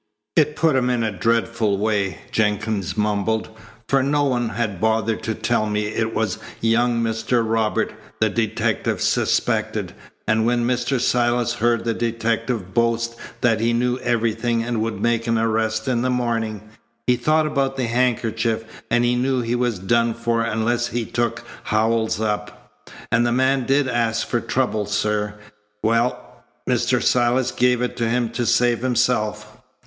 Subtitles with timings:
[0.35, 3.49] "It put him in a dreadful way," Jenkins mumbled,
[3.87, 7.43] "for no one had bothered to tell me it was young Mr.
[7.47, 9.93] Robert the detective suspected,
[10.27, 10.99] and when Mr.
[10.99, 16.01] Silas heard the detective boast that he knew everything and would make an arrest in
[16.01, 16.63] the morning,
[17.05, 22.19] he thought about the handkerchief and knew he was done for unless he took Howells
[22.19, 22.71] up.
[23.11, 25.35] And the man did ask for trouble, sir.
[25.83, 26.41] Well!
[26.67, 27.03] Mr.
[27.03, 29.57] Silas gave it to him to save himself."